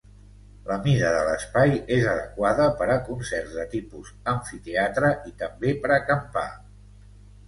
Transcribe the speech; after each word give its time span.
La 0.67 0.75
mida 0.85 1.09
de 1.15 1.17
l'espai 1.25 1.73
és 1.97 2.07
adequada 2.13 2.65
per 2.79 2.87
a 2.93 2.95
concerts 3.09 3.53
de 3.57 3.65
tipus 3.73 4.09
amfiteatre 4.33 5.13
i 5.33 5.35
també 5.43 5.75
per 5.85 5.93
acampar. 5.99 6.47